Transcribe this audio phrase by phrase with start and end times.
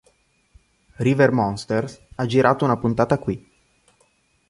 [1.07, 3.47] River monsters ha girato una puntata qui